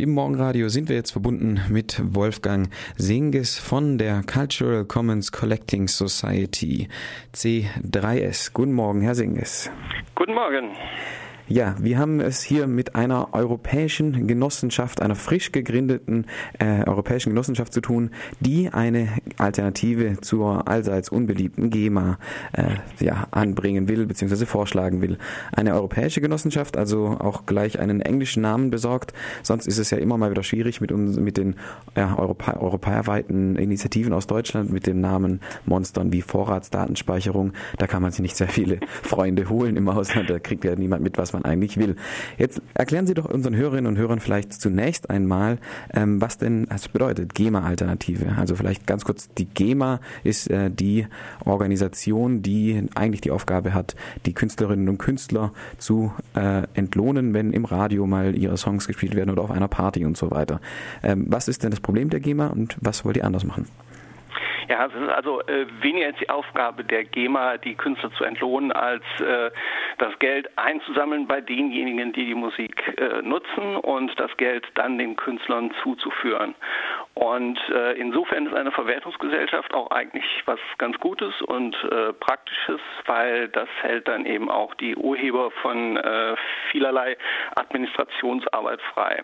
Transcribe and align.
Im 0.00 0.10
Morgenradio 0.10 0.68
sind 0.68 0.88
wir 0.88 0.94
jetzt 0.94 1.10
verbunden 1.10 1.60
mit 1.70 2.00
Wolfgang 2.14 2.68
Singes 2.96 3.58
von 3.58 3.98
der 3.98 4.22
Cultural 4.22 4.84
Commons 4.84 5.32
Collecting 5.32 5.88
Society 5.88 6.86
C3S. 7.34 8.52
Guten 8.52 8.74
Morgen, 8.74 9.00
Herr 9.00 9.16
Singes. 9.16 9.72
Guten 10.14 10.34
Morgen. 10.34 10.76
Ja, 11.50 11.76
wir 11.80 11.98
haben 11.98 12.20
es 12.20 12.42
hier 12.42 12.66
mit 12.66 12.94
einer 12.94 13.32
europäischen 13.32 14.26
Genossenschaft, 14.26 15.00
einer 15.00 15.14
frisch 15.14 15.50
gegründeten 15.50 16.26
äh, 16.58 16.86
europäischen 16.86 17.30
Genossenschaft 17.30 17.72
zu 17.72 17.80
tun, 17.80 18.10
die 18.40 18.68
eine 18.68 19.08
Alternative 19.38 20.20
zur 20.20 20.68
allseits 20.68 21.08
unbeliebten 21.08 21.70
GEMA 21.70 22.18
äh, 22.52 22.64
ja, 23.02 23.28
anbringen 23.30 23.88
will 23.88 24.04
bzw. 24.04 24.44
vorschlagen 24.44 25.00
will. 25.00 25.16
Eine 25.50 25.72
europäische 25.72 26.20
Genossenschaft, 26.20 26.76
also 26.76 27.16
auch 27.18 27.46
gleich 27.46 27.78
einen 27.78 28.02
englischen 28.02 28.42
Namen 28.42 28.68
besorgt. 28.68 29.14
Sonst 29.42 29.66
ist 29.66 29.78
es 29.78 29.88
ja 29.88 29.96
immer 29.96 30.18
mal 30.18 30.30
wieder 30.30 30.42
schwierig 30.42 30.82
mit, 30.82 30.92
uns, 30.92 31.16
mit 31.16 31.38
den 31.38 31.56
ja, 31.96 32.18
Europa, 32.18 32.58
europaweiten 32.58 33.56
Initiativen 33.56 34.12
aus 34.12 34.26
Deutschland 34.26 34.70
mit 34.70 34.86
den 34.86 35.00
Namen 35.00 35.40
Monstern 35.64 36.12
wie 36.12 36.20
Vorratsdatenspeicherung. 36.20 37.54
Da 37.78 37.86
kann 37.86 38.02
man 38.02 38.12
sich 38.12 38.20
nicht 38.20 38.36
sehr 38.36 38.48
viele 38.48 38.80
Freunde 39.02 39.48
holen 39.48 39.78
im 39.78 39.88
Ausland. 39.88 40.28
Da 40.28 40.38
kriegt 40.38 40.64
ja 40.64 40.76
niemand 40.76 41.02
mit, 41.02 41.16
was 41.16 41.32
man 41.32 41.37
man 41.38 41.50
eigentlich 41.50 41.76
will. 41.76 41.96
Jetzt 42.36 42.60
erklären 42.74 43.06
Sie 43.06 43.14
doch 43.14 43.24
unseren 43.24 43.54
Hörerinnen 43.54 43.86
und 43.86 43.98
Hörern 43.98 44.20
vielleicht 44.20 44.52
zunächst 44.52 45.10
einmal, 45.10 45.58
ähm, 45.92 46.20
was 46.20 46.38
denn 46.38 46.66
das 46.66 46.88
bedeutet, 46.88 47.34
GEMA-Alternative. 47.34 48.36
Also 48.36 48.54
vielleicht 48.54 48.86
ganz 48.86 49.04
kurz, 49.04 49.28
die 49.28 49.46
GEMA 49.46 50.00
ist 50.24 50.50
äh, 50.50 50.70
die 50.70 51.06
Organisation, 51.44 52.42
die 52.42 52.84
eigentlich 52.94 53.20
die 53.20 53.30
Aufgabe 53.30 53.74
hat, 53.74 53.94
die 54.26 54.34
Künstlerinnen 54.34 54.88
und 54.88 54.98
Künstler 54.98 55.52
zu 55.78 56.12
äh, 56.34 56.62
entlohnen, 56.74 57.34
wenn 57.34 57.52
im 57.52 57.64
Radio 57.64 58.06
mal 58.06 58.36
ihre 58.36 58.56
Songs 58.56 58.86
gespielt 58.86 59.14
werden 59.14 59.30
oder 59.30 59.42
auf 59.42 59.50
einer 59.50 59.68
Party 59.68 60.04
und 60.04 60.16
so 60.16 60.30
weiter. 60.30 60.60
Ähm, 61.02 61.26
was 61.28 61.48
ist 61.48 61.62
denn 61.62 61.70
das 61.70 61.80
Problem 61.80 62.10
der 62.10 62.20
GEMA 62.20 62.48
und 62.48 62.76
was 62.80 63.04
wollt 63.04 63.16
ihr 63.16 63.24
anders 63.24 63.44
machen? 63.44 63.66
Ja, 64.68 64.84
es 64.84 64.94
ist 64.94 65.08
also 65.08 65.40
äh, 65.42 65.66
weniger 65.80 66.12
die 66.12 66.28
Aufgabe 66.28 66.84
der 66.84 67.04
GEMA, 67.04 67.56
die 67.56 67.74
Künstler 67.74 68.12
zu 68.12 68.24
entlohnen, 68.24 68.70
als 68.70 69.02
äh, 69.18 69.50
das 69.96 70.18
Geld 70.18 70.46
einzusammeln 70.56 71.26
bei 71.26 71.40
denjenigen, 71.40 72.12
die 72.12 72.26
die 72.26 72.34
Musik 72.34 72.82
äh, 72.98 73.22
nutzen 73.22 73.76
und 73.76 74.12
das 74.20 74.36
Geld 74.36 74.66
dann 74.74 74.98
den 74.98 75.16
Künstlern 75.16 75.72
zuzuführen. 75.82 76.54
Und 77.14 77.58
äh, 77.70 77.94
insofern 77.94 78.46
ist 78.46 78.54
eine 78.54 78.70
Verwertungsgesellschaft 78.70 79.72
auch 79.72 79.90
eigentlich 79.90 80.26
was 80.44 80.60
ganz 80.76 80.98
Gutes 81.00 81.40
und 81.42 81.74
äh, 81.90 82.12
Praktisches, 82.12 82.80
weil 83.06 83.48
das 83.48 83.68
hält 83.80 84.06
dann 84.06 84.26
eben 84.26 84.50
auch 84.50 84.74
die 84.74 84.94
Urheber 84.94 85.50
von 85.62 85.96
äh, 85.96 86.36
vielerlei 86.70 87.16
Administrationsarbeit 87.56 88.82
frei. 88.92 89.22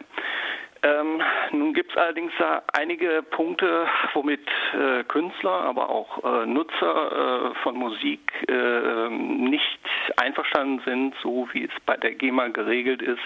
Ähm, 0.85 1.23
nun 1.53 1.73
gibt 1.73 1.93
es 1.93 1.97
allerdings 1.97 2.33
da 2.39 2.63
einige 2.75 3.23
Punkte, 3.23 3.87
womit 4.13 4.47
äh, 4.75 5.03
Künstler, 5.05 5.63
aber 5.63 5.89
auch 5.89 6.23
äh, 6.23 6.47
Nutzer 6.47 7.53
äh, 7.53 7.55
von 7.63 7.77
Musik 7.77 8.21
äh, 8.49 9.09
nicht 9.09 9.81
einverstanden 10.19 10.83
sind, 10.85 11.15
so 11.23 11.49
wie 11.53 11.65
es 11.65 11.71
bei 11.87 11.97
der 11.97 12.15
GEMA 12.15 12.49
geregelt 12.49 13.01
ist. 13.01 13.23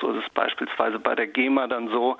So 0.00 0.12
ist 0.12 0.22
es 0.22 0.30
beispielsweise 0.34 0.98
bei 0.98 1.14
der 1.14 1.28
GEMA 1.28 1.66
dann 1.66 1.88
so, 1.88 2.18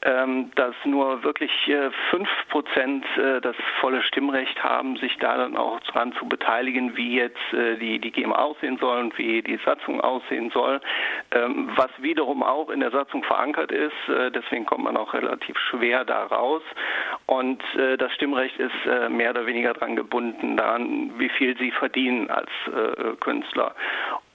dass 0.00 0.74
nur 0.84 1.22
wirklich 1.22 1.50
äh, 1.68 1.90
fünf 2.10 2.28
Prozent 2.50 3.04
äh, 3.16 3.40
das 3.40 3.56
volle 3.80 4.02
Stimmrecht 4.02 4.62
haben, 4.62 4.96
sich 4.96 5.16
da 5.18 5.36
dann 5.36 5.56
auch 5.56 5.80
dran 5.80 6.12
zu 6.14 6.26
beteiligen, 6.26 6.96
wie 6.96 7.16
jetzt 7.16 7.38
die, 7.52 7.98
die 7.98 8.10
GEMA 8.10 8.36
aussehen 8.36 8.78
soll 8.78 8.98
und 8.98 9.18
wie 9.18 9.42
die 9.42 9.58
Satzung 9.64 10.00
aussehen 10.00 10.50
soll, 10.50 10.80
ähm, 11.32 11.70
was 11.76 11.90
wiederum 11.98 12.42
auch 12.42 12.70
in 12.70 12.80
der 12.80 12.90
Satzung 12.90 13.22
verankert 13.24 13.72
ist 13.72 13.92
äh, 14.08 14.30
deswegen 14.30 14.66
kommt 14.66 14.84
man 14.84 14.96
auch 14.96 15.14
relativ 15.14 15.56
schwer 15.58 16.04
da 16.04 16.24
raus. 16.24 16.62
Und 17.26 17.62
äh, 17.76 17.96
das 17.96 18.12
Stimmrecht 18.14 18.58
ist 18.58 18.86
äh, 18.86 19.08
mehr 19.08 19.30
oder 19.30 19.46
weniger 19.46 19.72
daran 19.74 19.96
gebunden, 19.96 20.56
daran, 20.56 21.12
wie 21.18 21.28
viel 21.28 21.56
sie 21.58 21.70
verdienen 21.70 22.30
als 22.30 22.50
Künstler. 23.20 23.74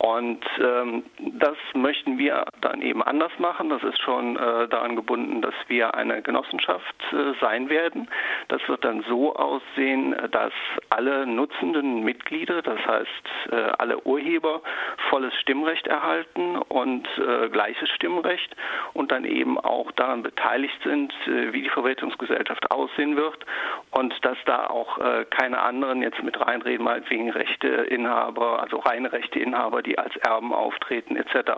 Und 0.05 0.43
ähm, 0.59 1.05
das 1.17 1.55
möchten 1.73 2.17
wir 2.17 2.43
dann 2.59 2.81
eben 2.81 3.01
anders 3.01 3.31
machen. 3.37 3.69
Das 3.69 3.81
ist 3.83 4.01
schon 4.01 4.35
äh, 4.35 4.67
daran 4.67 4.97
gebunden, 4.97 5.41
dass 5.41 5.53
wir 5.67 5.95
eine 5.95 6.21
Genossenschaft 6.21 6.95
äh, 7.13 7.39
sein 7.39 7.69
werden. 7.69 8.09
Das 8.49 8.59
wird 8.67 8.83
dann 8.83 9.05
so 9.07 9.33
aussehen, 9.33 10.13
dass 10.31 10.51
alle 10.89 11.25
nutzenden 11.25 12.03
Mitglieder, 12.03 12.61
das 12.61 12.85
heißt 12.85 13.51
äh, 13.53 13.55
alle 13.77 13.97
Urheber, 14.05 14.61
volles 15.09 15.33
Stimmrecht 15.35 15.87
erhalten 15.87 16.57
und 16.57 17.07
äh, 17.17 17.47
gleiches 17.47 17.89
Stimmrecht 17.91 18.53
und 18.91 19.09
dann 19.09 19.23
eben 19.23 19.57
auch 19.57 19.89
daran 19.93 20.21
beteiligt 20.21 20.77
sind, 20.83 21.13
äh, 21.27 21.53
wie 21.53 21.61
die 21.61 21.69
Verwaltungsgesellschaft 21.69 22.71
aussehen 22.71 23.15
wird 23.15 23.45
und 23.91 24.13
dass 24.25 24.37
da 24.45 24.67
auch 24.67 24.97
äh, 24.97 25.23
keine 25.29 25.61
anderen 25.61 26.01
jetzt 26.01 26.21
mit 26.23 26.37
reinreden, 26.41 26.83
meinetwegen 26.83 27.29
Rechteinhaber, 27.29 28.61
also 28.61 28.79
reine 28.79 29.13
Rechteinhaber, 29.13 29.81
die 29.81 29.92
die 29.93 29.99
als 29.99 30.15
Erben 30.17 30.53
auftreten 30.53 31.15
etc. 31.15 31.51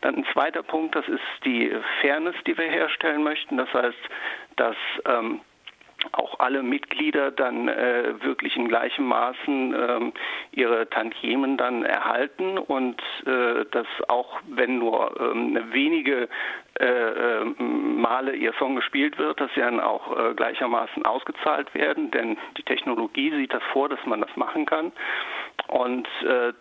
Dann 0.00 0.16
ein 0.16 0.26
zweiter 0.32 0.62
Punkt, 0.62 0.94
das 0.94 1.08
ist 1.08 1.20
die 1.44 1.72
Fairness, 2.00 2.36
die 2.46 2.56
wir 2.56 2.66
herstellen 2.66 3.22
möchten. 3.22 3.56
Das 3.56 3.72
heißt, 3.72 3.98
dass 4.56 4.76
ähm, 5.06 5.40
auch 6.12 6.38
alle 6.38 6.62
Mitglieder 6.62 7.32
dann 7.32 7.66
äh, 7.66 8.22
wirklich 8.22 8.56
in 8.56 8.68
gleichem 8.68 9.06
Maßen 9.06 9.74
ähm, 9.74 10.12
ihre 10.52 10.88
Tantiemen 10.88 11.56
dann 11.56 11.84
erhalten 11.84 12.56
und 12.56 13.02
äh, 13.26 13.64
dass 13.72 13.86
auch 14.06 14.38
wenn 14.46 14.78
nur 14.78 15.20
ähm, 15.20 15.58
wenige 15.72 16.28
äh, 16.78 16.86
äh 16.86 17.44
Male 17.58 18.36
ihr 18.36 18.52
Song 18.60 18.76
gespielt 18.76 19.18
wird, 19.18 19.40
dass 19.40 19.52
sie 19.54 19.60
dann 19.60 19.80
auch 19.80 20.16
äh, 20.16 20.34
gleichermaßen 20.34 21.04
ausgezahlt 21.04 21.74
werden, 21.74 22.12
denn 22.12 22.38
die 22.56 22.62
Technologie 22.62 23.32
sieht 23.32 23.52
das 23.52 23.62
vor, 23.72 23.88
dass 23.88 24.04
man 24.06 24.20
das 24.20 24.34
machen 24.36 24.66
kann. 24.66 24.92
Und 25.66 26.06
äh, 26.22 26.52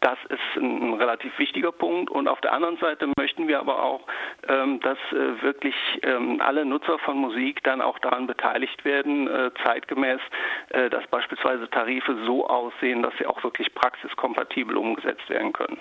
das 0.00 0.18
ist 0.28 0.62
ein, 0.62 0.94
relativ 0.94 1.38
wichtiger 1.38 1.72
Punkt. 1.72 2.10
Und 2.10 2.28
auf 2.28 2.40
der 2.40 2.52
anderen 2.52 2.76
Seite 2.78 3.08
möchten 3.18 3.48
wir 3.48 3.60
aber 3.60 3.82
auch, 3.82 4.06
ähm, 4.48 4.80
dass 4.80 4.98
äh, 5.12 5.42
wirklich 5.42 5.74
ähm, 6.02 6.40
alle 6.40 6.64
Nutzer 6.64 6.98
von 6.98 7.18
Musik 7.18 7.62
dann 7.64 7.80
auch 7.80 7.98
daran 7.98 8.26
beteiligt 8.26 8.84
werden, 8.84 9.28
äh, 9.28 9.50
zeitgemäß, 9.64 10.20
äh, 10.70 10.90
dass 10.90 11.06
beispielsweise 11.08 11.68
Tarife 11.70 12.16
so 12.26 12.46
aussehen, 12.46 13.02
dass 13.02 13.16
sie 13.18 13.26
auch 13.26 13.42
wirklich 13.42 13.74
praxiskompatibel 13.74 14.76
umgesetzt 14.76 15.28
werden 15.28 15.52
können. 15.52 15.78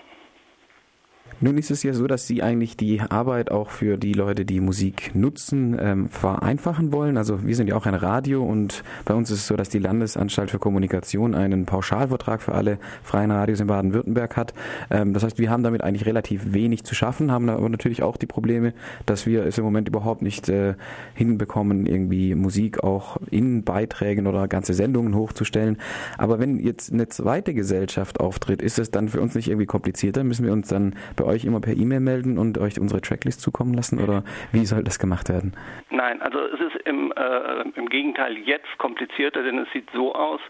Nun 1.41 1.57
ist 1.57 1.69
es 1.69 1.83
ja 1.83 1.93
so, 1.93 2.07
dass 2.07 2.27
Sie 2.27 2.41
eigentlich 2.41 2.77
die 2.77 3.01
Arbeit 3.01 3.51
auch 3.51 3.69
für 3.69 3.97
die 3.97 4.13
Leute, 4.13 4.45
die 4.45 4.61
Musik 4.61 5.11
nutzen, 5.13 5.75
ähm, 5.77 6.09
vereinfachen 6.09 6.93
wollen. 6.93 7.17
Also 7.17 7.45
wir 7.45 7.55
sind 7.57 7.67
ja 7.67 7.75
auch 7.75 7.85
ein 7.85 7.93
Radio 7.93 8.41
und 8.41 8.83
bei 9.03 9.13
uns 9.13 9.29
ist 9.29 9.39
es 9.39 9.47
so, 9.47 9.57
dass 9.57 9.67
die 9.67 9.79
Landesanstalt 9.79 10.49
für 10.49 10.59
Kommunikation 10.59 11.35
einen 11.35 11.65
Pauschalvertrag 11.65 12.41
für 12.41 12.53
alle 12.53 12.79
freien 13.03 13.31
Radios 13.31 13.59
in 13.59 13.67
Baden-Württemberg 13.67 14.37
hat. 14.37 14.53
Ähm, 14.89 15.13
das 15.13 15.23
heißt, 15.23 15.37
wir 15.37 15.49
haben 15.49 15.63
damit 15.63 15.83
eigentlich 15.83 16.05
relativ 16.05 16.53
wenig 16.53 16.85
zu 16.85 16.95
schaffen, 16.95 17.31
haben 17.31 17.49
aber 17.49 17.67
natürlich 17.67 18.01
auch 18.01 18.15
die 18.15 18.27
Probleme, 18.27 18.73
dass 19.05 19.25
wir 19.25 19.45
es 19.45 19.57
im 19.57 19.65
Moment 19.65 19.89
überhaupt 19.89 20.21
nicht 20.21 20.47
äh, 20.47 20.75
hinbekommen, 21.15 21.85
irgendwie 21.85 22.33
Musik 22.35 22.81
auch 22.81 23.17
in 23.29 23.63
Beiträgen 23.63 24.25
oder 24.25 24.47
ganze 24.47 24.73
Sendungen 24.73 25.15
hochzustellen. 25.15 25.79
Aber 26.17 26.39
wenn 26.39 26.59
jetzt 26.59 26.93
eine 26.93 27.09
zweite 27.09 27.53
Gesellschaft 27.53 28.21
auftritt, 28.21 28.61
ist 28.61 28.79
es 28.79 28.89
dann 28.89 29.09
für 29.09 29.19
uns 29.19 29.35
nicht 29.35 29.49
irgendwie 29.49 29.65
komplizierter? 29.65 30.23
Müssen 30.23 30.45
wir 30.45 30.53
uns 30.53 30.69
dann 30.69 30.95
bei 31.17 31.24
euch 31.25 31.45
immer 31.45 31.61
per 31.61 31.75
E-Mail 31.75 31.99
melden 31.99 32.37
und 32.37 32.57
euch 32.57 32.79
unsere 32.79 33.01
Tracklist 33.01 33.41
zukommen 33.41 33.73
lassen 33.73 34.01
oder 34.01 34.23
wie 34.51 34.65
soll 34.65 34.83
das 34.83 34.99
gemacht 34.99 35.29
werden? 35.29 35.53
Nein, 35.89 36.21
also 36.21 36.39
es 36.39 36.59
ist 36.59 36.75
im, 36.85 37.11
äh, 37.11 37.61
im 37.75 37.89
Gegenteil 37.89 38.37
jetzt 38.37 38.77
komplizierter, 38.77 39.43
denn 39.43 39.57
es 39.59 39.67
sieht 39.73 39.89
so 39.93 40.13
aus, 40.13 40.41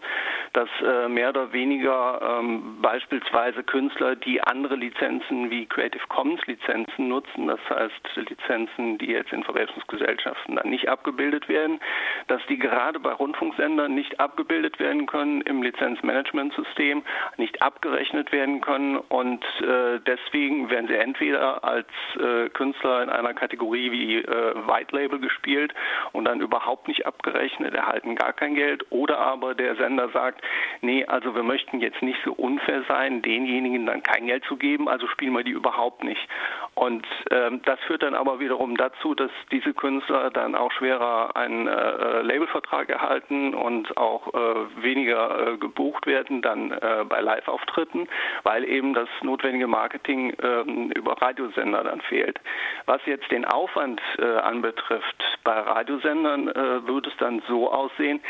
dass 0.52 0.68
äh, 0.82 1.08
mehr 1.08 1.30
oder 1.30 1.52
weniger 1.52 2.38
ähm, 2.40 2.78
beispielsweise 2.80 3.62
Künstler, 3.62 4.16
die 4.16 4.40
andere 4.42 4.76
Lizenzen 4.76 5.50
wie 5.50 5.66
Creative 5.66 6.02
Commons 6.08 6.40
Lizenzen 6.46 7.08
nutzen, 7.08 7.48
das 7.48 7.60
heißt 7.68 8.28
Lizenzen, 8.28 8.98
die 8.98 9.06
jetzt 9.06 9.32
in 9.32 9.44
Verwertungsgesellschaften 9.44 10.56
dann 10.56 10.70
nicht 10.70 10.88
abgebildet 10.88 11.48
werden, 11.48 11.78
dass 12.28 12.40
die 12.48 12.58
gerade 12.58 12.98
bei 12.98 13.12
Rundfunksendern 13.12 13.94
nicht 13.94 14.18
abgebildet 14.18 14.78
werden 14.78 15.06
können 15.06 15.42
im 15.42 15.62
Lizenzmanagementsystem, 15.62 17.02
nicht 17.36 17.60
abgerechnet 17.62 18.32
werden 18.32 18.60
können 18.60 18.96
und 18.96 19.44
äh, 19.60 20.00
deswegen 20.06 20.65
werden 20.70 20.88
sie 20.88 20.96
entweder 20.96 21.64
als 21.64 21.86
äh, 22.18 22.48
Künstler 22.50 23.02
in 23.02 23.08
einer 23.08 23.34
Kategorie 23.34 23.90
wie 23.90 24.16
äh, 24.16 24.54
White 24.66 24.94
Label 24.96 25.18
gespielt 25.18 25.74
und 26.12 26.24
dann 26.26 26.40
überhaupt 26.40 26.88
nicht 26.88 27.06
abgerechnet, 27.06 27.74
erhalten 27.74 28.16
gar 28.16 28.32
kein 28.32 28.54
Geld, 28.54 28.84
oder 28.90 29.18
aber 29.18 29.54
der 29.54 29.76
Sender 29.76 30.08
sagt, 30.10 30.42
nee, 30.80 31.04
also 31.04 31.34
wir 31.34 31.42
möchten 31.42 31.80
jetzt 31.80 32.02
nicht 32.02 32.18
so 32.24 32.32
unfair 32.32 32.82
sein, 32.88 33.22
denjenigen 33.22 33.86
dann 33.86 34.02
kein 34.02 34.26
Geld 34.26 34.44
zu 34.44 34.56
geben, 34.56 34.88
also 34.88 35.06
spielen 35.08 35.32
wir 35.32 35.44
die 35.44 35.52
überhaupt 35.52 36.04
nicht. 36.04 36.28
Und 36.74 37.06
ähm, 37.30 37.62
das 37.64 37.80
führt 37.80 38.02
dann 38.02 38.14
aber 38.14 38.38
wiederum 38.40 38.76
dazu, 38.76 39.14
dass 39.14 39.30
diese 39.50 39.72
Künstler 39.72 40.30
dann 40.30 40.54
auch 40.54 40.72
schwerer 40.72 41.34
einen 41.34 41.66
äh, 41.66 42.22
Labelvertrag 42.22 42.90
erhalten 42.90 43.54
und 43.54 43.96
auch 43.96 44.34
äh, 44.34 44.82
weniger 44.82 45.54
äh, 45.54 45.56
gebucht 45.56 46.06
werden 46.06 46.42
dann 46.42 46.72
äh, 46.72 47.04
bei 47.08 47.20
Live-Auftritten, 47.20 48.08
weil 48.42 48.64
eben 48.64 48.94
das 48.94 49.08
notwendige 49.22 49.66
Marketing 49.66 50.34
ähm, 50.60 50.90
über 50.92 51.20
Radiosender 51.20 51.84
dann 51.84 52.00
fehlt. 52.00 52.38
Was 52.86 53.00
jetzt 53.06 53.30
den 53.30 53.44
Aufwand 53.44 54.00
äh, 54.18 54.24
anbetrifft, 54.24 55.38
bei 55.44 55.58
Radiosendern 55.58 56.48
äh, 56.48 56.86
würde 56.86 57.10
es 57.10 57.16
dann 57.18 57.42
so 57.48 57.70
aussehen, 57.70 58.20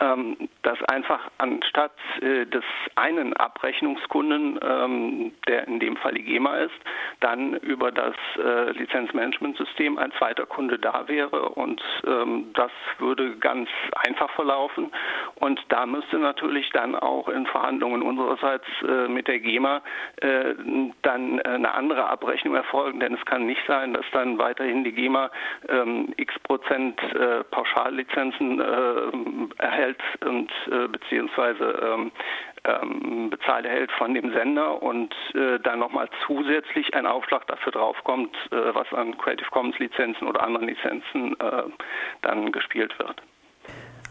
ähm, 0.00 0.36
dass 0.62 0.82
einfach 0.84 1.30
anstatt 1.38 1.92
äh, 2.20 2.46
des 2.46 2.64
einen 2.96 3.32
Abrechnungskunden, 3.34 4.58
ähm, 4.62 5.32
der 5.48 5.66
in 5.66 5.80
dem 5.80 5.96
Fall 5.96 6.14
die 6.14 6.22
GEMA 6.22 6.56
ist, 6.58 6.74
dann 7.20 7.54
über 7.54 7.92
das 7.92 8.14
äh, 8.36 8.70
Lizenzmanagementsystem 8.72 9.98
ein 9.98 10.12
zweiter 10.18 10.46
Kunde 10.46 10.78
da 10.78 11.08
wäre 11.08 11.50
und 11.50 11.82
ähm, 12.06 12.50
das 12.54 12.70
würde 12.98 13.36
ganz 13.36 13.68
einfach 13.94 14.30
verlaufen. 14.30 14.92
Und 15.36 15.60
da 15.68 15.86
müsste 15.86 16.18
natürlich 16.18 16.70
dann 16.70 16.94
auch 16.94 17.28
in 17.28 17.46
Verhandlungen 17.46 18.02
unsererseits 18.02 18.66
äh, 18.82 19.08
mit 19.08 19.28
der 19.28 19.40
GEMA 19.40 19.82
äh, 20.16 20.54
dann 21.02 21.40
eine 21.40 21.72
andere 21.74 22.06
Abrechnung 22.08 22.54
erfolgen, 22.54 23.00
denn 23.00 23.14
es 23.14 23.24
kann 23.24 23.46
nicht 23.46 23.62
sein, 23.66 23.94
dass 23.94 24.04
dann 24.12 24.38
weiterhin 24.38 24.84
die 24.84 24.92
GEMA 24.92 25.30
ähm, 25.68 26.12
x 26.16 26.38
Prozent 26.40 27.00
äh, 27.14 27.44
Pauschallizenzen 27.44 28.60
äh, 28.60 29.62
erhält 29.62 29.85
erhält 29.86 30.02
und 30.24 30.50
äh, 30.70 30.88
beziehungsweise 30.88 31.64
ähm, 31.82 32.12
ähm, 32.64 33.30
bezahlt 33.30 33.64
erhält 33.64 33.92
von 33.92 34.14
dem 34.14 34.32
Sender 34.32 34.82
und 34.82 35.14
äh, 35.34 35.58
dann 35.60 35.78
nochmal 35.78 36.08
zusätzlich 36.26 36.94
ein 36.94 37.06
Aufschlag 37.06 37.46
dafür 37.46 37.72
draufkommt, 37.72 38.34
äh, 38.50 38.74
was 38.74 38.92
an 38.92 39.16
Creative 39.18 39.48
Commons 39.50 39.78
Lizenzen 39.78 40.26
oder 40.26 40.42
anderen 40.42 40.68
Lizenzen 40.68 41.38
äh, 41.40 41.62
dann 42.22 42.52
gespielt 42.52 42.98
wird. 42.98 43.22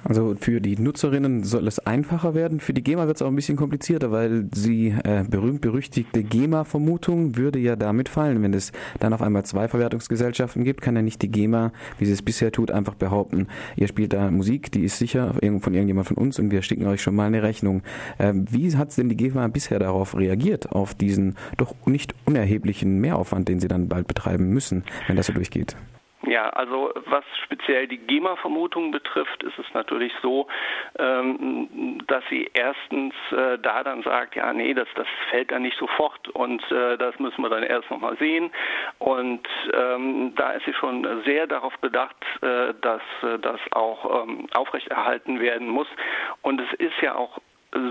Also 0.08 0.36
für 0.40 0.62
die 0.62 0.78
Nutzerinnen 0.78 1.44
soll 1.44 1.68
es 1.68 1.80
einfacher 1.80 2.36
werden. 2.36 2.60
Für 2.60 2.74
die 2.74 2.84
GEMA 2.84 3.08
wird 3.08 3.16
es 3.16 3.24
auch 3.24 3.28
ein 3.28 3.36
bisschen 3.36 3.58
komplizierter, 3.58 4.12
weil 4.12 4.44
die 4.44 4.90
äh, 5.04 5.24
berühmt-berüchtigte 5.28 6.24
GEMA-Vermutung 6.24 7.36
würde 7.38 7.58
ja 7.58 7.76
damit 7.76 8.08
fallen. 8.08 8.44
Wenn 8.44 8.54
es 8.54 8.72
dann 9.00 9.14
auf 9.14 9.24
einmal 9.24 9.46
zwei 9.46 9.68
Verwertungsgesellschaften 9.68 10.64
gibt, 10.64 10.82
kann 10.82 10.96
ja 10.96 11.02
nicht 11.02 11.24
die 11.24 11.32
GEMA, 11.32 11.72
wie 11.98 12.06
sie 12.06 12.12
es 12.12 12.22
bisher 12.22 12.52
tut, 12.52 12.70
einfach 12.70 12.94
behaupten, 12.94 13.48
ihr 13.76 13.88
spielt 13.88 14.14
da 14.14 14.30
Musik, 14.30 14.72
die 14.72 14.84
ist 14.84 15.00
sicher 15.00 15.34
von 15.42 15.74
irgendjemand 15.74 16.08
von 16.08 16.18
uns 16.18 16.38
und 16.38 16.52
wir 16.52 16.62
schicken 16.62 16.86
euch 16.86 17.02
schon 17.02 17.16
mal 17.16 17.26
eine 17.26 17.42
Rechnung. 17.42 17.82
Äh, 18.20 18.34
wie 18.36 18.76
hat 18.78 18.96
denn 18.98 19.10
die 19.10 19.18
GEMA 19.18 19.48
bisher 19.48 19.80
darauf 19.80 20.16
reagiert, 20.16 20.72
auf 20.72 20.94
diesen 20.94 21.36
doch 21.58 21.74
nicht 21.88 22.14
unerheblichen 22.26 23.00
Mehraufwand, 23.00 23.48
den 23.48 23.60
sie 23.60 23.68
dann 23.68 23.88
bald 23.88 24.08
betreiben 24.08 24.50
müssen, 24.50 24.84
wenn 25.08 25.16
das 25.16 25.26
so 25.28 25.34
durchgeht? 25.34 25.76
Ja, 26.28 26.50
also 26.50 26.92
was 27.06 27.24
speziell 27.44 27.88
die 27.88 27.98
GEMA-Vermutung 27.98 28.92
betrifft, 28.92 29.44
ist 29.44 29.60
es 29.60 29.66
natürlich 29.74 30.12
so, 30.22 30.48
ähm, 30.98 32.00
dass 32.08 32.24
sie 32.30 32.50
erstens 32.54 33.14
äh, 33.32 33.60
da 33.60 33.84
dann 33.84 34.02
sagt, 34.02 34.36
ja, 34.36 34.52
nee, 34.52 34.74
das, 34.74 34.88
das 34.96 35.08
fällt 35.30 35.52
dann 35.52 35.62
nicht 35.62 35.78
sofort 35.78 36.28
und 36.30 36.64
äh, 36.72 36.98
das 36.98 37.20
müssen 37.20 37.42
wir 37.42 37.50
dann 37.50 37.64
erst 37.64 37.92
nochmal 37.92 38.18
sehen. 38.18 38.52
Und 38.98 39.48
ähm, 39.74 40.34
da 40.36 40.52
ist 40.52 40.66
sie 40.66 40.74
schon 40.74 41.08
sehr 41.26 41.46
darauf 41.46 41.78
bedacht, 41.80 42.16
äh, 42.42 42.74
dass 42.82 43.02
das 43.42 43.60
auch 43.72 44.24
ähm, 44.24 44.48
aufrechterhalten 44.54 45.40
werden 45.40 45.68
muss. 45.68 45.88
Und 46.42 46.60
es 46.62 46.74
ist 46.80 47.00
ja 47.02 47.16
auch 47.16 47.40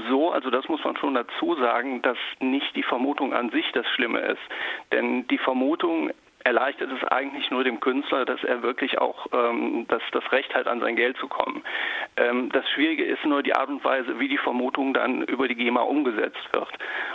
so, 0.08 0.32
also 0.32 0.50
das 0.50 0.68
muss 0.68 0.82
man 0.82 0.96
schon 0.96 1.14
dazu 1.14 1.54
sagen, 1.56 2.00
dass 2.02 2.16
nicht 2.40 2.74
die 2.74 2.82
Vermutung 2.82 3.34
an 3.34 3.50
sich 3.50 3.70
das 3.72 3.86
Schlimme 3.90 4.20
ist. 4.20 4.40
Denn 4.92 5.26
die 5.28 5.38
Vermutung 5.38 6.10
erleichtert 6.44 6.90
es 6.92 7.02
eigentlich 7.08 7.50
nur 7.50 7.64
dem 7.64 7.80
Künstler, 7.80 8.26
dass 8.26 8.44
er 8.44 8.62
wirklich 8.62 8.98
auch 8.98 9.26
ähm, 9.32 9.86
das, 9.88 10.02
das 10.12 10.30
Recht 10.30 10.54
hat, 10.54 10.66
an 10.66 10.80
sein 10.80 10.94
Geld 10.94 11.16
zu 11.16 11.26
kommen. 11.26 11.64
Ähm, 12.16 12.50
das 12.52 12.68
Schwierige 12.70 13.04
ist 13.04 13.24
nur 13.24 13.42
die 13.42 13.54
Art 13.54 13.70
und 13.70 13.82
Weise, 13.82 14.20
wie 14.20 14.28
die 14.28 14.38
Vermutung 14.38 14.92
dann 14.92 15.22
über 15.22 15.48
die 15.48 15.54
GEMA 15.54 15.80
umgesetzt 15.80 16.46
wird. 16.52 16.68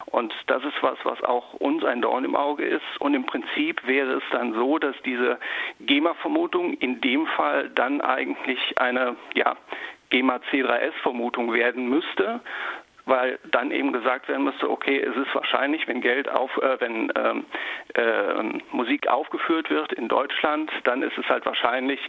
Und 0.08 0.34
das 0.48 0.64
ist 0.64 0.82
was, 0.82 0.98
was 1.04 1.24
auch 1.24 1.54
uns 1.54 1.86
ein 1.86 2.02
Dorn 2.02 2.26
im 2.26 2.36
Auge 2.36 2.66
ist. 2.66 2.82
Und 3.00 3.14
im 3.14 3.26
Prinzip 3.26 3.86
wäre 3.86 4.14
es 4.14 4.24
dann 4.32 4.54
so, 4.54 4.80
dass 4.80 4.96
diese 5.06 5.38
GEMA-Vermutung 5.82 6.74
in 6.74 7.00
dem 7.02 7.28
Fall 7.28 7.70
dann 7.70 8.02
eigentlich 8.02 8.60
eine, 8.80 9.16
ja, 9.36 9.56
GEMA 10.10 10.40
C3S-Vermutung 10.52 11.54
werden 11.54 11.88
müsste, 11.88 12.42
weil 13.10 13.40
dann 13.52 13.72
eben 13.72 13.92
gesagt 13.92 14.28
werden 14.30 14.44
müsste, 14.44 14.70
okay, 14.70 15.00
es 15.00 15.16
ist 15.16 15.34
wahrscheinlich, 15.34 15.88
wenn 15.88 16.00
Geld 16.00 16.30
auf, 16.30 16.56
äh, 16.58 16.80
wenn 16.80 17.12
ähm, 17.16 17.46
äh, 17.96 18.60
Musik 18.72 19.08
aufgeführt 19.08 19.70
wird 19.70 19.94
in 19.94 20.08
Deutschland, 20.08 20.72
dann 20.84 21.02
ist 21.02 21.18
es 21.18 21.28
halt 21.28 21.46
wahrscheinlich, 21.46 22.00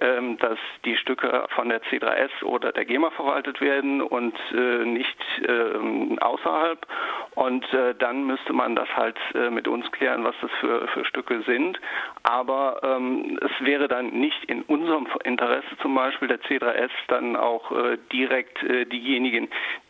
ähm, 0.00 0.36
dass 0.38 0.58
die 0.84 0.96
Stücke 0.98 1.46
von 1.54 1.70
der 1.70 1.82
C3S 1.84 2.44
oder 2.44 2.72
der 2.72 2.84
GEMA 2.84 3.10
verwaltet 3.10 3.60
werden 3.60 4.02
und 4.02 4.34
äh, 4.52 4.84
nicht 4.84 5.18
ähm, 5.48 6.18
außerhalb. 6.20 6.86
Und 7.36 7.64
äh, 7.72 7.94
dann 7.94 8.24
müsste 8.24 8.52
man 8.52 8.76
das 8.76 8.88
halt 8.94 9.16
äh, 9.34 9.48
mit 9.50 9.66
uns 9.66 9.90
klären, 9.92 10.24
was 10.24 10.34
das 10.42 10.50
für, 10.60 10.88
für 10.88 11.04
Stücke 11.06 11.42
sind. 11.42 11.80
Aber 12.22 12.80
ähm, 12.82 13.38
es 13.40 13.64
wäre 13.64 13.88
dann 13.88 14.08
nicht 14.08 14.44
in 14.44 14.62
unserem 14.62 15.06
Interesse 15.24 15.76
zum 15.80 15.94
Beispiel 15.94 16.28
der 16.28 16.40
C3S 16.42 16.90
dann 17.08 17.36
auch 17.36 17.72
äh, 17.72 17.96
direkt 18.12 18.58
diejenigen, 18.92 19.48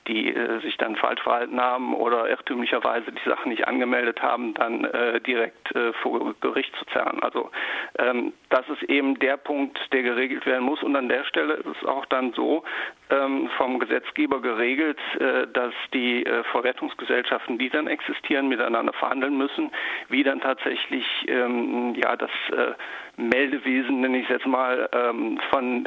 die 0.08 0.34
äh, 0.34 0.60
sich 0.60 0.76
dann 0.76 0.96
falsch 0.96 1.22
verhalten 1.22 1.60
haben 1.60 1.94
oder 1.94 2.28
irrtümlicherweise 2.28 3.12
die 3.12 3.28
Sachen 3.28 3.50
nicht 3.50 3.66
angemeldet 3.66 4.22
haben, 4.22 4.54
dann 4.54 4.84
äh, 4.84 5.20
direkt 5.20 5.74
äh, 5.74 5.92
vor 5.94 6.34
Gericht 6.40 6.74
zu 6.76 6.84
zerren. 6.86 7.22
Also 7.22 7.50
ähm, 7.98 8.32
das 8.48 8.68
ist 8.68 8.82
eben 8.84 9.18
der 9.18 9.36
Punkt, 9.36 9.78
der 9.92 10.02
geregelt 10.02 10.46
werden 10.46 10.64
muss. 10.64 10.82
Und 10.82 10.96
an 10.96 11.08
der 11.08 11.24
Stelle 11.24 11.54
ist 11.54 11.66
es 11.66 11.86
auch 11.86 12.06
dann 12.06 12.32
so 12.32 12.64
ähm, 13.10 13.48
vom 13.56 13.78
Gesetzgeber 13.78 14.40
geregelt, 14.40 14.98
äh, 15.18 15.46
dass 15.52 15.74
die 15.92 16.24
äh, 16.24 16.44
Verwertungsgesellschaften, 16.44 17.58
die 17.58 17.68
dann 17.68 17.86
existieren, 17.86 18.48
miteinander 18.48 18.92
verhandeln 18.92 19.36
müssen, 19.36 19.70
wie 20.08 20.22
dann 20.22 20.40
tatsächlich 20.40 21.06
ähm, 21.28 21.94
ja 21.94 22.16
das 22.16 22.30
äh, 22.52 22.72
Meldewesen, 23.16 24.00
nenne 24.00 24.18
ich 24.18 24.24
es 24.24 24.30
jetzt 24.30 24.46
mal, 24.46 24.88
ähm, 24.92 25.38
von 25.50 25.84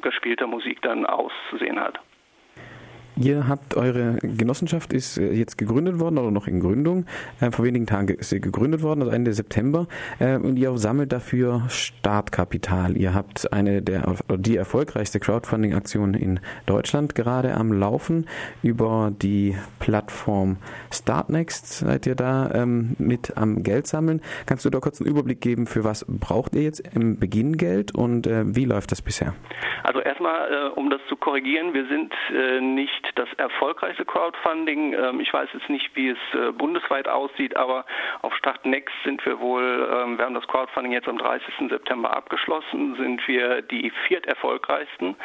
gespielter 0.00 0.46
Musik 0.46 0.80
dann 0.82 1.04
auszusehen 1.04 1.78
hat. 1.78 2.00
Ihr 3.20 3.48
habt 3.48 3.76
eure 3.76 4.16
Genossenschaft 4.22 4.94
ist 4.94 5.18
äh, 5.18 5.32
jetzt 5.32 5.58
gegründet 5.58 6.00
worden 6.00 6.16
oder 6.16 6.30
noch 6.30 6.46
in 6.46 6.58
Gründung. 6.58 7.04
Äh, 7.42 7.50
vor 7.50 7.66
wenigen 7.66 7.86
Tagen 7.86 8.14
ist 8.14 8.30
sie 8.30 8.40
gegründet 8.40 8.82
worden, 8.82 9.02
also 9.02 9.12
Ende 9.12 9.34
September. 9.34 9.88
Äh, 10.18 10.36
und 10.36 10.56
ihr 10.56 10.74
sammelt 10.78 11.12
dafür 11.12 11.64
Startkapital. 11.68 12.96
Ihr 12.96 13.12
habt 13.12 13.52
eine 13.52 13.82
der 13.82 14.14
die 14.36 14.56
erfolgreichste 14.56 15.20
Crowdfunding-Aktion 15.20 16.14
in 16.14 16.40
Deutschland 16.64 17.14
gerade 17.14 17.52
am 17.52 17.74
Laufen 17.74 18.26
über 18.62 19.12
die 19.20 19.54
Plattform 19.80 20.56
Startnext. 20.90 21.80
Seid 21.80 22.06
ihr 22.06 22.14
da 22.14 22.50
ähm, 22.54 22.96
mit 22.98 23.36
am 23.36 23.62
Geld 23.62 23.86
sammeln? 23.86 24.22
Kannst 24.46 24.64
du 24.64 24.70
da 24.70 24.80
kurz 24.80 24.98
einen 24.98 25.10
Überblick 25.10 25.42
geben, 25.42 25.66
für 25.66 25.84
was 25.84 26.06
braucht 26.08 26.54
ihr 26.54 26.62
jetzt 26.62 26.80
im 26.94 27.18
Beginn 27.18 27.58
Geld 27.58 27.94
und 27.94 28.26
wie 28.26 28.64
läuft 28.64 28.92
das 28.92 29.02
bisher? 29.02 29.34
Also 29.82 30.00
erstmal, 30.00 30.70
um 30.76 30.90
das 30.90 31.00
zu 31.08 31.16
korrigieren, 31.16 31.74
wir 31.74 31.86
sind 31.86 32.12
nicht 32.76 33.09
das 33.14 33.28
erfolgreichste 33.36 34.04
Crowdfunding. 34.04 34.94
Ähm, 34.94 35.20
ich 35.20 35.32
weiß 35.32 35.48
jetzt 35.52 35.68
nicht, 35.68 35.94
wie 35.94 36.10
es 36.10 36.18
äh, 36.34 36.52
bundesweit 36.52 37.08
aussieht, 37.08 37.56
aber 37.56 37.84
auf 38.22 38.34
Start 38.36 38.64
Next 38.66 38.94
sind 39.04 39.24
wir 39.26 39.40
wohl, 39.40 39.88
ähm, 39.92 40.18
wir 40.18 40.24
haben 40.24 40.34
das 40.34 40.46
Crowdfunding 40.48 40.92
jetzt 40.92 41.08
am 41.08 41.18
30. 41.18 41.68
September 41.68 42.16
abgeschlossen, 42.16 42.96
sind 42.96 43.26
wir 43.28 43.62
die 43.62 43.90
vierterfolgreichsten 44.06 45.16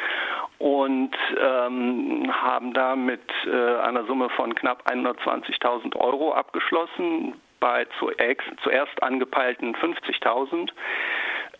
und 0.58 1.16
ähm, 1.40 2.32
haben 2.32 2.72
da 2.72 2.96
mit 2.96 3.22
äh, 3.46 3.76
einer 3.80 4.04
Summe 4.04 4.28
von 4.30 4.54
knapp 4.54 4.88
120.000 4.90 5.96
Euro 5.96 6.32
abgeschlossen 6.32 7.34
bei 7.60 7.86
zuerst 7.98 9.02
angepeilten 9.02 9.74
50.000. 9.74 10.70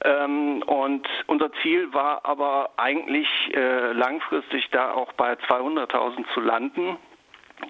Ähm, 0.04 0.62
und 0.62 1.06
unser 1.26 1.52
Ziel 1.62 1.92
war 1.92 2.24
aber 2.24 2.70
eigentlich 2.76 3.28
äh, 3.54 3.92
langfristig 3.92 4.68
da 4.70 4.92
auch 4.92 5.12
bei 5.14 5.32
200.000 5.34 6.24
zu 6.34 6.40
landen. 6.40 6.96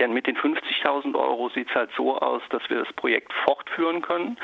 Denn 0.00 0.12
mit 0.12 0.26
den 0.26 0.37
50.000 0.37 1.14
Euro 1.14 1.49
sieht 1.50 1.68
es 1.71 1.75
halt 1.75 1.90
so 1.97 2.18
aus, 2.18 2.42
dass 2.50 2.68
wir 2.68 2.78
das 2.78 2.92
Projekt 2.95 3.33
fortführen 3.45 4.02
können. 4.02 4.37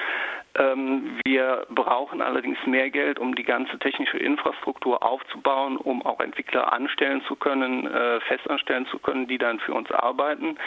Ähm, 0.54 1.18
wir 1.24 1.66
brauchen 1.70 2.20
allerdings 2.20 2.58
mehr 2.66 2.90
Geld, 2.90 3.18
um 3.18 3.34
die 3.34 3.42
ganze 3.42 3.78
technische 3.78 4.18
Infrastruktur 4.18 5.02
aufzubauen, 5.02 5.76
um 5.78 6.04
auch 6.04 6.20
Entwickler 6.20 6.72
anstellen 6.72 7.22
zu 7.26 7.36
können, 7.36 7.86
äh, 7.86 8.20
festanstellen 8.20 8.86
zu 8.86 8.98
können, 8.98 9.26
die 9.26 9.38
dann 9.38 9.60
für 9.60 9.72
uns 9.72 9.90
arbeiten. 9.90 10.58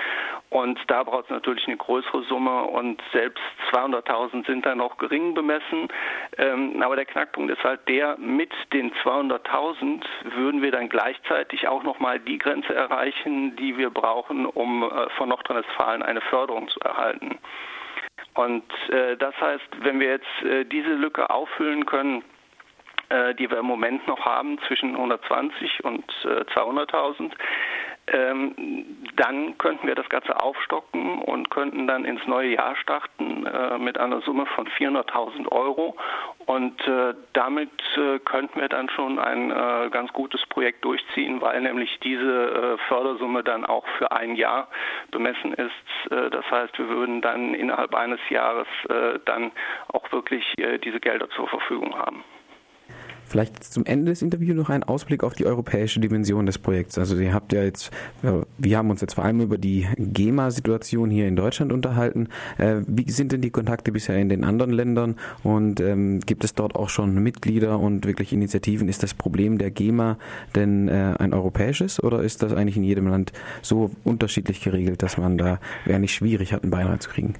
Und 0.49 0.79
da 0.87 1.03
braucht 1.03 1.25
es 1.25 1.29
natürlich 1.29 1.67
eine 1.67 1.77
größere 1.77 2.23
Summe 2.23 2.63
und 2.63 3.01
selbst 3.13 3.43
200.000 3.71 4.45
sind 4.47 4.65
da 4.65 4.73
noch 4.73 4.97
gering 4.97 5.33
bemessen. 5.35 5.87
Ähm, 6.37 6.81
aber 6.81 6.95
der 6.95 7.05
Knackpunkt 7.05 7.51
ist 7.51 7.63
halt 7.63 7.87
der, 7.87 8.17
mit 8.17 8.51
den 8.73 8.91
200.000 9.03 10.03
würden 10.35 10.61
wir 10.61 10.71
dann 10.71 10.89
gleichzeitig 10.89 11.67
auch 11.67 11.83
nochmal 11.83 12.19
die 12.19 12.39
Grenze 12.39 12.73
erreichen, 12.73 13.55
die 13.57 13.77
wir 13.77 13.91
brauchen, 13.91 14.45
um 14.47 14.83
äh, 14.83 15.09
von 15.11 15.29
Nordrhein-Westfalen 15.29 16.01
eine 16.01 16.21
Förderung 16.21 16.67
zu 16.69 16.79
erhalten. 16.79 17.37
Und 18.35 18.63
äh, 18.89 19.17
das 19.17 19.39
heißt, 19.39 19.67
wenn 19.79 19.99
wir 19.99 20.09
jetzt 20.09 20.43
äh, 20.43 20.65
diese 20.65 20.93
Lücke 20.93 21.29
auffüllen 21.29 21.85
können, 21.85 22.23
äh, 23.09 23.33
die 23.35 23.49
wir 23.49 23.59
im 23.59 23.65
Moment 23.65 24.07
noch 24.07 24.25
haben 24.25 24.59
zwischen 24.67 24.95
120 24.95 25.83
und 25.85 26.05
200.000, 26.23 27.31
äh, 27.31 27.35
ähm, 28.07 28.53
dann 29.15 29.57
könnten 29.57 29.87
wir 29.87 29.95
das 29.95 30.09
Ganze 30.09 30.39
aufstocken 30.39 31.19
und 31.21 31.49
könnten 31.49 31.87
dann 31.87 32.05
ins 32.05 32.25
neue 32.27 32.55
Jahr 32.55 32.75
starten 32.75 33.45
äh, 33.45 33.77
mit 33.77 33.97
einer 33.97 34.21
Summe 34.21 34.45
von 34.47 34.67
400.000 34.67 35.51
Euro. 35.51 35.95
Und 36.45 36.79
äh, 36.87 37.15
damit 37.33 37.71
äh, 37.97 38.19
könnten 38.19 38.61
wir 38.61 38.69
dann 38.69 38.89
schon 38.89 39.17
ein 39.17 39.49
äh, 39.49 39.89
ganz 39.89 40.13
gutes 40.13 40.45
Projekt 40.47 40.85
durchziehen, 40.85 41.41
weil 41.41 41.61
nämlich 41.61 41.99
diese 42.01 42.75
äh, 42.75 42.77
Fördersumme 42.87 43.43
dann 43.43 43.65
auch 43.65 43.85
für 43.97 44.11
ein 44.11 44.35
Jahr 44.35 44.67
bemessen 45.09 45.53
ist. 45.53 46.11
Äh, 46.11 46.29
das 46.29 46.49
heißt, 46.51 46.77
wir 46.77 46.87
würden 46.89 47.21
dann 47.21 47.55
innerhalb 47.55 47.95
eines 47.95 48.19
Jahres 48.29 48.67
dann 49.25 49.51
auch 49.87 50.11
wirklich 50.11 50.45
diese 50.83 50.99
Gelder 50.99 51.29
zur 51.29 51.47
Verfügung 51.47 51.97
haben. 51.97 52.23
Vielleicht 53.27 53.63
zum 53.63 53.85
Ende 53.85 54.11
des 54.11 54.21
Interviews 54.21 54.55
noch 54.55 54.69
ein 54.69 54.83
Ausblick 54.83 55.23
auf 55.23 55.33
die 55.33 55.45
europäische 55.45 55.99
Dimension 55.99 56.45
des 56.45 56.57
Projekts. 56.57 56.97
Also 56.97 57.17
ihr 57.17 57.33
habt 57.33 57.53
ja 57.53 57.63
jetzt, 57.63 57.91
wir 58.57 58.77
haben 58.77 58.89
uns 58.89 59.01
jetzt 59.01 59.15
vor 59.15 59.25
allem 59.25 59.41
über 59.41 59.57
die 59.57 59.87
GEMA-Situation 59.97 61.09
hier 61.09 61.27
in 61.27 61.35
Deutschland 61.35 61.73
unterhalten. 61.73 62.27
Äh, 62.57 62.81
wie 62.87 63.09
sind 63.09 63.31
denn 63.31 63.41
die 63.41 63.49
Kontakte 63.49 63.91
bisher 63.91 64.17
in 64.17 64.29
den 64.29 64.43
anderen 64.43 64.71
Ländern 64.71 65.15
und 65.43 65.79
ähm, 65.79 66.19
gibt 66.19 66.43
es 66.43 66.53
dort 66.53 66.75
auch 66.75 66.89
schon 66.89 67.15
Mitglieder 67.21 67.79
und 67.79 68.05
wirklich 68.05 68.31
Initiativen? 68.31 68.89
Ist 68.89 69.03
das 69.03 69.13
Problem 69.13 69.57
der 69.57 69.71
GEMA 69.71 70.17
denn 70.53 70.87
äh, 70.87 71.15
ein 71.17 71.33
europäisches 71.33 72.01
oder 72.01 72.21
ist 72.21 72.43
das 72.43 72.53
eigentlich 72.53 72.77
in 72.77 72.83
jedem 72.83 73.07
Land 73.07 73.33
so 73.61 73.91
unterschiedlich 74.03 74.61
geregelt, 74.61 75.01
dass 75.01 75.17
man 75.17 75.37
da 75.37 75.59
wäre 75.85 75.99
nicht 75.99 76.13
schwierig 76.13 76.53
hat, 76.53 76.63
einen 76.63 76.71
Beirat 76.71 77.01
zu 77.01 77.09
kriegen? 77.09 77.35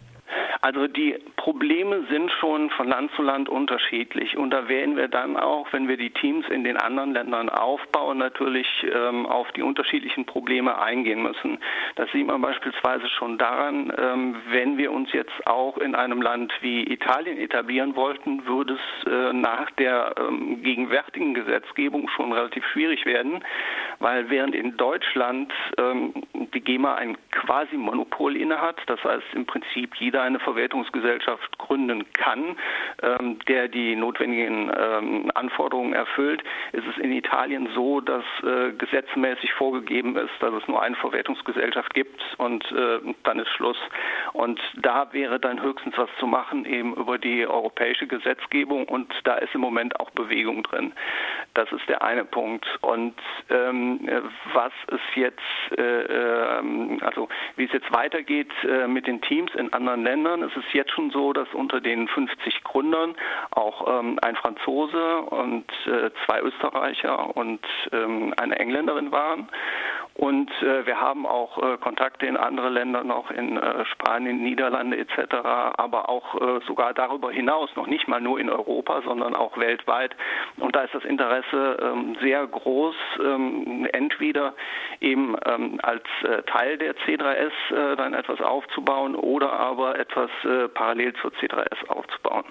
Also 0.66 0.88
die 0.88 1.16
Probleme 1.36 2.08
sind 2.10 2.32
schon 2.32 2.72
von 2.72 2.88
Land 2.88 3.12
zu 3.16 3.22
Land 3.22 3.50
unterschiedlich 3.50 4.36
und 4.36 4.50
da 4.50 4.68
werden 4.68 4.98
wir 4.98 5.08
dann 5.08 5.38
auch, 5.38 5.72
wenn 5.72 5.88
wir 5.88 5.96
die 5.96 6.10
Teams 6.10 6.44
in 6.50 6.64
den 6.64 6.76
anderen 6.76 7.14
Ländern 7.14 7.50
aufbauen, 7.50 8.18
natürlich 8.18 8.66
ähm, 8.92 9.28
auf 9.28 9.52
die 9.52 9.62
unterschiedlichen 9.62 10.26
Probleme 10.26 10.82
eingehen 10.82 11.22
müssen. 11.22 11.60
Das 11.98 12.12
sieht 12.14 12.26
man 12.26 12.42
beispielsweise 12.42 13.08
schon 13.10 13.38
daran, 13.38 13.94
ähm, 13.96 14.38
wenn 14.50 14.80
wir 14.80 14.92
uns 14.92 15.14
jetzt 15.14 15.46
auch 15.46 15.78
in 15.78 15.94
einem 15.94 16.20
Land 16.24 16.52
wie 16.62 16.92
Italien 16.92 17.38
etablieren 17.38 17.96
wollten, 17.96 18.48
würde 18.48 18.74
es 18.74 19.08
äh, 19.08 19.34
nach 19.34 19.70
der 19.70 20.16
ähm, 20.18 20.64
gegenwärtigen 20.64 21.36
Gesetzgebung 21.36 22.10
schon 22.10 22.34
relativ 22.34 22.66
schwierig 22.74 23.06
werden, 23.06 23.44
weil 24.06 24.30
während 24.30 24.54
in 24.54 24.78
Deutschland 24.78 25.52
ähm, 25.80 26.14
die 26.54 26.62
GEMA 26.62 26.94
ein 26.94 27.18
quasi 27.32 27.76
Monopol 27.76 28.36
innehat, 28.38 28.78
das 28.86 29.04
heißt 29.04 29.34
im 29.34 29.48
Prinzip 29.48 29.96
jeder 29.96 30.22
eine 30.22 30.38
Ver 30.40 30.56
Verwertungsgesellschaft 30.56 31.58
gründen 31.58 32.06
kann, 32.14 32.56
ähm, 33.02 33.40
der 33.48 33.68
die 33.68 33.96
notwendigen 33.96 34.72
ähm, 34.78 35.32
Anforderungen 35.34 35.94
erfüllt, 35.94 36.44
ist 36.72 36.86
es 36.88 36.98
in 36.98 37.12
Italien 37.12 37.68
so, 37.74 38.00
dass 38.00 38.24
äh, 38.44 38.72
gesetzmäßig 38.74 39.54
vorgegeben 39.54 40.16
ist, 40.16 40.32
dass 40.40 40.54
es 40.54 40.68
nur 40.68 40.82
eine 40.82 40.96
Verwertungsgesellschaft 40.96 41.94
gibt 41.96 42.22
und 42.38 42.64
äh, 42.72 43.00
dann 43.24 43.40
ist 43.40 43.50
Schluss. 43.50 43.78
Und 44.34 44.62
da 44.76 45.12
wäre 45.14 45.40
dann 45.40 45.62
höchstens 45.62 45.98
was 45.98 46.10
zu 46.20 46.28
machen, 46.28 46.66
eben 46.66 46.94
über 46.94 47.18
die 47.18 47.46
europäische 47.46 48.08
Gesetzgebung 48.08 48.86
und 48.86 49.12
da 49.26 49.36
ist 49.36 49.54
im 49.56 49.62
Moment 49.62 50.00
auch 50.00 50.12
Bewegung 50.12 50.64
drin. 50.64 50.94
Das 51.56 51.72
ist 51.72 51.88
der 51.90 52.02
eine 52.02 52.24
Punkt. 52.24 52.66
Und 52.82 53.16
ähm, 53.50 53.95
was 54.54 54.72
es 54.88 55.00
jetzt, 55.16 55.40
äh, 55.78 55.82
ähm, 55.82 57.00
also 57.02 57.28
wie 57.56 57.66
es 57.66 57.72
jetzt 57.72 57.92
weitergeht 57.94 58.52
äh, 58.64 58.88
mit 58.88 59.08
den 59.08 59.22
Teams 59.22 59.54
in 59.56 59.72
anderen 59.74 60.04
Ländern, 60.04 60.44
es 60.44 60.56
ist 60.56 60.74
jetzt 60.74 60.92
schon 60.92 61.12
so, 61.12 61.34
dass 61.34 61.48
unter 61.54 61.82
den 61.82 62.08
50 62.08 62.64
Gründern 62.64 63.16
auch 63.52 64.00
ähm, 64.00 64.20
ein 64.22 64.36
Franzose 64.36 65.18
und 65.22 65.66
äh, 65.86 66.12
zwei 66.26 66.42
Österreicher 66.42 67.36
und 67.36 67.66
ähm, 67.92 68.34
eine 68.38 68.58
Engländerin 68.60 69.12
waren. 69.12 69.50
Und 70.16 70.50
äh, 70.62 70.86
wir 70.86 71.02
haben 71.02 71.26
auch 71.26 71.62
äh, 71.62 71.78
Kontakte 71.78 72.26
in 72.26 72.38
andere 72.38 72.70
Länder 72.70 73.04
noch, 73.04 73.32
in 73.32 73.58
äh, 73.58 73.84
Spanien, 73.86 74.42
Niederlande 74.42 74.98
etc., 74.98 75.36
aber 75.44 76.08
auch 76.08 76.36
äh, 76.36 76.62
sogar 76.66 76.94
darüber 76.94 77.32
hinaus, 77.32 77.70
noch 77.76 77.88
nicht 77.88 78.08
mal 78.08 78.22
nur 78.22 78.40
in 78.40 78.50
Europa, 78.50 79.02
sondern 79.02 79.36
auch 79.36 79.58
weltweit. 79.58 80.16
Und 80.56 80.74
da 80.74 80.84
ist 80.84 80.96
das 80.96 81.04
Interesse 81.04 81.78
ähm, 81.82 82.16
sehr 82.22 82.48
groß, 82.48 82.96
ähm, 83.20 83.88
entweder 83.92 84.54
eben 85.02 85.36
ähm, 85.46 85.80
als 85.84 86.06
äh, 86.24 86.44
Teil 86.44 86.78
der 86.78 86.96
C3S 86.96 87.52
äh, 87.72 87.96
dann 87.98 88.14
etwas 88.14 88.40
aufzubauen 88.40 89.16
oder 89.16 89.52
aber 89.52 90.00
etwas 90.00 90.30
parallel 90.74 91.14
zur 91.16 91.32
C3S 91.32 91.88
aufzubauen. 91.90 92.46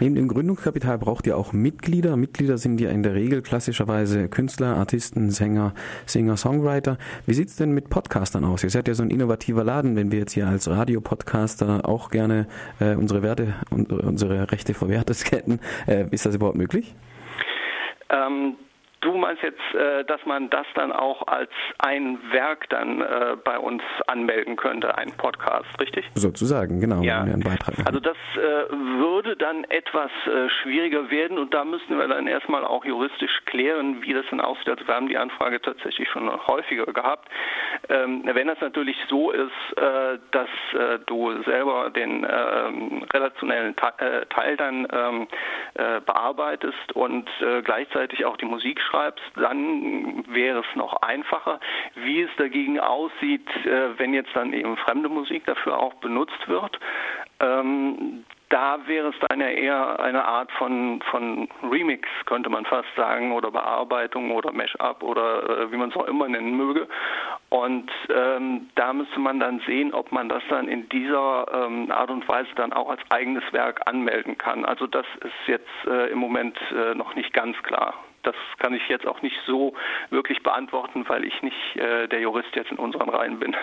Neben 0.00 0.14
dem 0.14 0.28
Gründungskapital 0.28 0.98
braucht 0.98 1.26
ihr 1.26 1.36
auch 1.36 1.52
Mitglieder. 1.52 2.16
Mitglieder 2.16 2.58
sind 2.58 2.80
ja 2.80 2.90
in 2.90 3.02
der 3.02 3.14
Regel 3.14 3.42
klassischerweise 3.42 4.28
Künstler, 4.28 4.76
Artisten, 4.76 5.30
Sänger, 5.30 5.74
Singer, 6.06 6.36
Songwriter. 6.36 6.98
Wie 7.26 7.34
sieht 7.34 7.48
es 7.48 7.56
denn 7.56 7.72
mit 7.72 7.88
Podcastern 7.88 8.44
aus? 8.44 8.64
Ihr 8.64 8.70
seid 8.70 8.88
ja 8.88 8.94
so 8.94 9.02
ein 9.02 9.10
innovativer 9.10 9.64
Laden, 9.64 9.96
wenn 9.96 10.12
wir 10.12 10.18
jetzt 10.18 10.32
hier 10.32 10.48
als 10.48 10.68
Radiopodcaster 10.68 11.88
auch 11.88 12.10
gerne 12.10 12.46
äh, 12.80 12.94
unsere 12.94 13.22
Werte 13.22 13.54
unsere 13.70 14.50
Rechte 14.52 14.74
verwertet 14.74 15.30
hätten. 15.30 15.60
Äh, 15.86 16.06
ist 16.10 16.26
das 16.26 16.34
überhaupt 16.34 16.56
möglich? 16.56 16.94
Ähm, 18.10 18.56
Du 19.06 19.14
meinst 19.14 19.40
jetzt, 19.40 19.60
äh, 19.72 20.04
dass 20.04 20.26
man 20.26 20.50
das 20.50 20.66
dann 20.74 20.90
auch 20.90 21.28
als 21.28 21.52
ein 21.78 22.18
Werk 22.32 22.68
dann 22.70 23.00
äh, 23.00 23.36
bei 23.44 23.56
uns 23.56 23.80
anmelden 24.08 24.56
könnte, 24.56 24.98
ein 24.98 25.12
Podcast, 25.16 25.68
richtig? 25.80 26.10
Sozusagen, 26.14 26.80
genau. 26.80 27.02
Ja. 27.02 27.24
Also 27.84 28.00
das 28.00 28.16
äh, 28.34 28.38
würde 28.98 29.36
dann 29.36 29.62
etwas 29.68 30.10
schwieriger 30.62 31.08
werden 31.10 31.38
und 31.38 31.54
da 31.54 31.64
müssen 31.64 31.96
wir 31.96 32.08
dann 32.08 32.26
erstmal 32.26 32.64
auch 32.64 32.84
juristisch 32.84 33.30
klären, 33.44 34.02
wie 34.02 34.12
das 34.12 34.24
dann 34.30 34.40
aussieht. 34.40 34.68
Also 34.68 34.84
wir 34.88 34.94
haben 34.94 35.08
die 35.08 35.18
Anfrage 35.18 35.60
tatsächlich 35.60 36.08
schon 36.08 36.28
häufiger 36.48 36.86
gehabt. 36.86 37.28
Ähm, 37.88 38.22
wenn 38.24 38.48
das 38.48 38.60
natürlich 38.60 38.96
so 39.08 39.30
ist, 39.30 39.52
dass 40.32 40.48
du 41.06 41.42
selber 41.44 41.90
den 41.90 42.26
ähm, 42.28 43.04
relationellen 43.12 43.76
Teil 43.76 44.56
dann 44.56 44.88
ähm, 44.90 45.28
bearbeitest 46.06 46.92
und 46.94 47.28
gleichzeitig 47.64 48.24
auch 48.24 48.36
die 48.36 48.46
Musik 48.46 48.80
schreibst, 48.80 48.95
dann 49.36 50.24
wäre 50.28 50.60
es 50.60 50.76
noch 50.76 50.94
einfacher. 51.02 51.60
Wie 51.94 52.22
es 52.22 52.30
dagegen 52.36 52.80
aussieht, 52.80 53.48
äh, 53.64 53.98
wenn 53.98 54.14
jetzt 54.14 54.34
dann 54.34 54.52
eben 54.52 54.76
fremde 54.78 55.08
Musik 55.08 55.44
dafür 55.46 55.78
auch 55.78 55.94
benutzt 55.94 56.48
wird, 56.48 56.78
ähm, 57.40 58.24
da 58.48 58.78
wäre 58.86 59.08
es 59.08 59.14
dann 59.28 59.40
ja 59.40 59.48
eher 59.48 59.98
eine 60.00 60.24
Art 60.24 60.52
von, 60.52 61.02
von 61.10 61.48
Remix, 61.68 62.08
könnte 62.26 62.48
man 62.48 62.64
fast 62.64 62.88
sagen, 62.96 63.32
oder 63.32 63.50
Bearbeitung 63.50 64.30
oder 64.30 64.52
Mashup 64.52 65.02
oder 65.02 65.62
äh, 65.62 65.72
wie 65.72 65.76
man 65.76 65.90
es 65.90 65.96
auch 65.96 66.06
immer 66.06 66.28
nennen 66.28 66.56
möge. 66.56 66.86
Und 67.48 67.90
ähm, 68.08 68.68
da 68.74 68.92
müsste 68.92 69.20
man 69.20 69.38
dann 69.38 69.60
sehen, 69.66 69.94
ob 69.94 70.10
man 70.10 70.28
das 70.28 70.42
dann 70.48 70.66
in 70.66 70.88
dieser 70.88 71.46
ähm, 71.52 71.90
Art 71.92 72.10
und 72.10 72.26
Weise 72.28 72.50
dann 72.56 72.72
auch 72.72 72.90
als 72.90 73.00
eigenes 73.10 73.44
Werk 73.52 73.82
anmelden 73.86 74.36
kann. 74.36 74.64
Also 74.64 74.86
das 74.86 75.06
ist 75.20 75.46
jetzt 75.46 75.86
äh, 75.86 76.10
im 76.10 76.18
Moment 76.18 76.58
äh, 76.72 76.94
noch 76.94 77.14
nicht 77.14 77.32
ganz 77.32 77.56
klar 77.62 77.94
das 78.26 78.34
kann 78.58 78.74
ich 78.74 78.86
jetzt 78.88 79.06
auch 79.06 79.22
nicht 79.22 79.36
so 79.46 79.74
wirklich 80.10 80.42
beantworten, 80.42 81.08
weil 81.08 81.24
ich 81.24 81.42
nicht 81.42 81.76
äh, 81.76 82.08
der 82.08 82.20
Jurist 82.20 82.54
jetzt 82.54 82.72
in 82.72 82.76
unseren 82.76 83.08
Reihen 83.08 83.38
bin. 83.38 83.54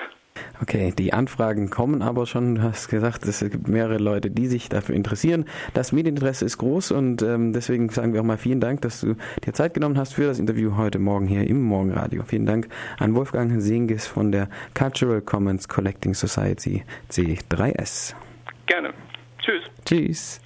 Okay, 0.61 0.93
die 0.97 1.13
Anfragen 1.13 1.69
kommen 1.69 2.01
aber 2.01 2.25
schon. 2.25 2.55
Du 2.55 2.61
hast 2.61 2.87
gesagt, 2.87 3.25
es 3.25 3.39
gibt 3.39 3.67
mehrere 3.67 3.97
Leute, 3.97 4.29
die 4.29 4.47
sich 4.47 4.69
dafür 4.69 4.95
interessieren. 4.95 5.45
Das 5.73 5.91
Medieninteresse 5.91 6.45
ist 6.45 6.57
groß 6.57 6.91
und 6.91 7.21
ähm, 7.21 7.53
deswegen 7.53 7.89
sagen 7.89 8.13
wir 8.13 8.21
auch 8.21 8.25
mal 8.25 8.37
vielen 8.37 8.59
Dank, 8.59 8.81
dass 8.81 9.01
du 9.01 9.15
dir 9.45 9.53
Zeit 9.53 9.73
genommen 9.73 9.97
hast 9.97 10.13
für 10.13 10.25
das 10.25 10.39
Interview 10.39 10.77
heute 10.77 10.99
Morgen 10.99 11.25
hier 11.25 11.47
im 11.47 11.61
Morgenradio. 11.61 12.23
Vielen 12.23 12.45
Dank 12.45 12.69
an 12.99 13.15
Wolfgang 13.15 13.61
Singis 13.61 14.07
von 14.07 14.31
der 14.31 14.47
Cultural 14.73 15.21
Commons 15.21 15.67
Collecting 15.67 16.13
Society 16.13 16.83
C3S. 17.09 18.13
Gerne. 18.67 18.93
Tschüss. 19.39 19.63
Tschüss. 19.85 20.41